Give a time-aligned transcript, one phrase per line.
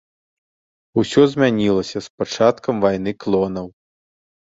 [1.01, 3.67] Усё змянілася з пачаткам вайны клонаў.